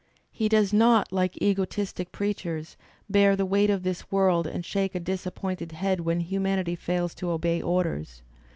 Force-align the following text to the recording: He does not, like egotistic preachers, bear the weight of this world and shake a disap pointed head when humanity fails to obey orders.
He 0.31 0.49
does 0.49 0.73
not, 0.73 1.11
like 1.13 1.39
egotistic 1.39 2.11
preachers, 2.11 2.75
bear 3.07 3.35
the 3.35 3.45
weight 3.45 3.69
of 3.69 3.83
this 3.83 4.11
world 4.11 4.47
and 4.47 4.65
shake 4.65 4.95
a 4.95 4.99
disap 4.99 5.35
pointed 5.35 5.73
head 5.73 5.99
when 5.99 6.21
humanity 6.21 6.73
fails 6.75 7.13
to 7.13 7.29
obey 7.29 7.61
orders. 7.61 8.23